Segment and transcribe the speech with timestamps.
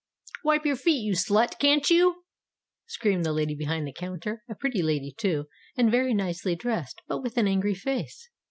[0.43, 2.23] "Wipe your feet, you slut, can't you?"
[2.87, 5.45] screamed the lady behind the counter a pretty lady, too,
[5.77, 8.27] and very nicely dressed, but with an angry face.